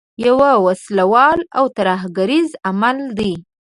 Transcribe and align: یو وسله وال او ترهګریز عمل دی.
یو 0.25 0.37
وسله 0.65 1.03
وال 1.13 1.39
او 1.57 1.65
ترهګریز 1.77 2.49
عمل 2.67 2.97
دی. 3.19 3.33